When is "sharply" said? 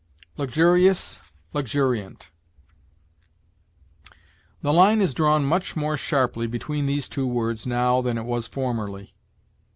5.95-6.47